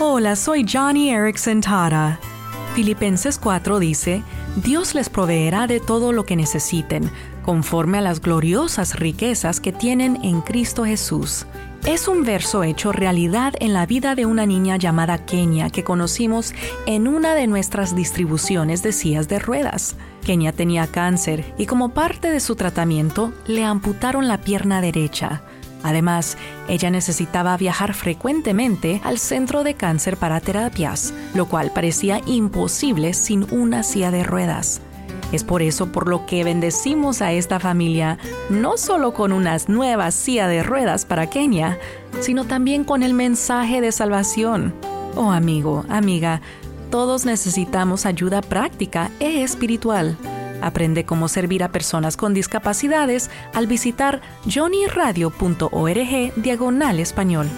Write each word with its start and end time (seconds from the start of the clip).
Hola, 0.00 0.36
soy 0.36 0.64
Johnny 0.64 1.10
Erickson 1.10 1.60
Tara. 1.60 2.20
Filipenses 2.76 3.36
4 3.36 3.80
dice, 3.80 4.22
Dios 4.62 4.94
les 4.94 5.08
proveerá 5.08 5.66
de 5.66 5.80
todo 5.80 6.12
lo 6.12 6.24
que 6.24 6.36
necesiten, 6.36 7.10
conforme 7.42 7.98
a 7.98 8.00
las 8.00 8.20
gloriosas 8.20 8.94
riquezas 9.00 9.58
que 9.58 9.72
tienen 9.72 10.20
en 10.22 10.40
Cristo 10.40 10.84
Jesús. 10.84 11.46
Es 11.84 12.06
un 12.06 12.22
verso 12.22 12.62
hecho 12.62 12.92
realidad 12.92 13.54
en 13.58 13.72
la 13.72 13.86
vida 13.86 14.14
de 14.14 14.24
una 14.24 14.46
niña 14.46 14.76
llamada 14.76 15.24
Kenia 15.24 15.68
que 15.70 15.82
conocimos 15.82 16.54
en 16.86 17.08
una 17.08 17.34
de 17.34 17.48
nuestras 17.48 17.96
distribuciones 17.96 18.84
de 18.84 18.92
sillas 18.92 19.26
de 19.26 19.40
ruedas. 19.40 19.96
Kenia 20.24 20.52
tenía 20.52 20.86
cáncer 20.86 21.54
y 21.58 21.66
como 21.66 21.88
parte 21.88 22.30
de 22.30 22.38
su 22.38 22.54
tratamiento 22.54 23.32
le 23.48 23.64
amputaron 23.64 24.28
la 24.28 24.38
pierna 24.38 24.80
derecha. 24.80 25.42
Además, 25.82 26.36
ella 26.68 26.90
necesitaba 26.90 27.56
viajar 27.56 27.94
frecuentemente 27.94 29.00
al 29.04 29.18
centro 29.18 29.64
de 29.64 29.74
cáncer 29.74 30.16
para 30.16 30.40
terapias, 30.40 31.14
lo 31.34 31.46
cual 31.46 31.70
parecía 31.72 32.20
imposible 32.26 33.14
sin 33.14 33.46
una 33.52 33.82
silla 33.82 34.10
de 34.10 34.24
ruedas. 34.24 34.80
Es 35.32 35.44
por 35.44 35.60
eso 35.62 35.92
por 35.92 36.08
lo 36.08 36.24
que 36.24 36.42
bendecimos 36.42 37.20
a 37.20 37.32
esta 37.32 37.60
familia, 37.60 38.18
no 38.48 38.78
solo 38.78 39.12
con 39.12 39.32
unas 39.32 39.68
nuevas 39.68 40.14
silla 40.14 40.48
de 40.48 40.62
ruedas 40.62 41.04
para 41.04 41.28
Kenia, 41.28 41.78
sino 42.20 42.44
también 42.44 42.84
con 42.84 43.02
el 43.02 43.12
mensaje 43.12 43.80
de 43.80 43.92
salvación. 43.92 44.74
Oh 45.16 45.30
amigo, 45.30 45.84
amiga, 45.90 46.40
todos 46.90 47.26
necesitamos 47.26 48.06
ayuda 48.06 48.40
práctica 48.40 49.10
e 49.20 49.42
espiritual. 49.42 50.16
Aprende 50.60 51.04
cómo 51.04 51.28
servir 51.28 51.62
a 51.62 51.72
personas 51.72 52.16
con 52.16 52.34
discapacidades 52.34 53.30
al 53.54 53.66
visitar 53.66 54.20
johnnyradio.org 54.46 56.32
diagonal 56.36 57.00
español. 57.00 57.48